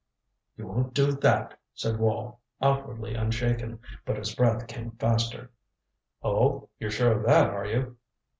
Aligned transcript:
"You 0.57 0.65
won't 0.65 0.95
do 0.95 1.11
that," 1.11 1.59
said 1.75 1.99
Wall, 1.99 2.39
outwardly 2.59 3.13
unshaken, 3.13 3.77
but 4.03 4.17
his 4.17 4.33
breath 4.33 4.65
came 4.65 4.89
faster. 4.93 5.51
"Oh 6.23 6.69
you're 6.79 6.89
sure 6.89 7.19
of 7.19 7.25
that, 7.27 7.51
are 7.51 7.67
you?" 7.67 7.97